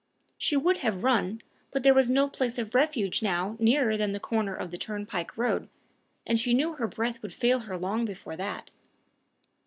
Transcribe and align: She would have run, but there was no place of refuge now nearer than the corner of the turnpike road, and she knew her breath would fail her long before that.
She 0.35 0.57
would 0.57 0.77
have 0.77 1.03
run, 1.03 1.41
but 1.69 1.83
there 1.83 1.93
was 1.93 2.09
no 2.09 2.27
place 2.27 2.57
of 2.57 2.73
refuge 2.73 3.21
now 3.21 3.55
nearer 3.59 3.97
than 3.97 4.13
the 4.13 4.19
corner 4.19 4.55
of 4.55 4.71
the 4.71 4.77
turnpike 4.79 5.37
road, 5.37 5.69
and 6.25 6.39
she 6.39 6.55
knew 6.55 6.73
her 6.73 6.87
breath 6.87 7.21
would 7.21 7.35
fail 7.35 7.59
her 7.59 7.77
long 7.77 8.03
before 8.05 8.35
that. 8.35 8.71